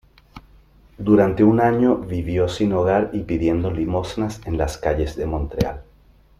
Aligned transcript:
Durante 0.97 1.43
un 1.43 1.59
año 1.59 1.97
vivió 1.97 2.49
sin 2.49 2.73
hogar 2.73 3.11
y 3.13 3.19
pidiendo 3.21 3.69
limosnas 3.69 4.41
en 4.47 4.57
las 4.57 4.79
calles 4.79 5.15
de 5.15 5.27
Montreal. 5.27 5.83